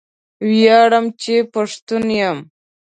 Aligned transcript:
ویاړم 0.51 1.05
چې 1.21 1.35
پښتون 1.53 2.05
یم 2.19 2.37